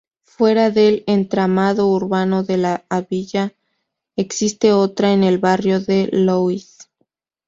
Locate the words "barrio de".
5.37-6.09